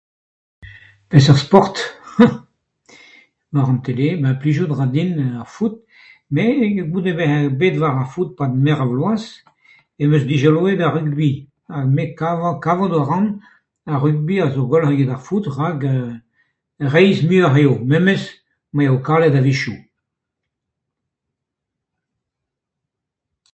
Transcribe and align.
Peseurt 1.09 1.37
sport? 1.43 1.75
Hem! 2.17 2.31
Oaran 3.55 3.79
ket 3.87 3.95
re, 3.99 4.07
met 4.23 4.39
plijout 4.41 4.73
a 4.73 4.75
ra 4.77 4.87
din 4.95 5.11
ar 5.43 5.49
foot 5.55 5.75
met 6.33 6.51
goude 6.93 7.11
bezañ 7.19 7.47
bet 7.59 7.79
war 7.81 7.95
ar 8.03 8.09
foot 8.13 8.29
e-pad 8.31 8.51
meur 8.63 8.79
a 8.83 8.87
vloaz 8.91 9.23
em 10.01 10.13
eus 10.15 10.27
dizoloet 10.29 10.83
ar 10.85 10.93
rugbi 10.95 11.31
ha 11.69 11.77
me... 11.95 12.03
kavout 12.65 12.97
a 12.99 13.01
ran 13.09 13.25
hag 13.87 13.89
ar 13.91 14.01
rugbi 14.13 14.35
a 14.43 14.47
zo 14.53 14.61
gwelloc'h 14.69 14.93
eget 14.95 15.13
ar 15.15 15.23
foot 15.27 15.45
rak 15.57 15.79
reizh 16.93 17.21
muioc'h 17.27 17.59
eo 17.63 17.73
memes 17.89 18.23
m'az 18.73 18.85
eo 18.87 18.95
kalet 19.07 19.39
a-wechoù. 19.39 19.77